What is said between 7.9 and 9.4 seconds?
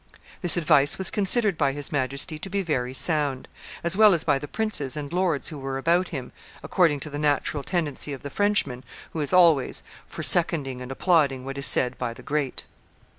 of the Frenchman, who is